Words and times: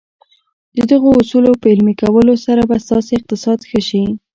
د 0.77 0.79
دغو 0.91 1.09
اصولو 1.21 1.51
په 1.61 1.67
عملي 1.75 1.93
کولو 2.01 2.33
سره 2.45 2.61
به 2.69 2.75
ستاسې 2.85 3.11
اقتصاد 3.15 3.59
ښه 3.69 3.79
شي. 3.89 4.03